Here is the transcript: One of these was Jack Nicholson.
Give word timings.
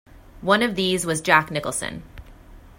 One 0.41 0.63
of 0.63 0.73
these 0.73 1.05
was 1.05 1.21
Jack 1.21 1.51
Nicholson. 1.51 2.01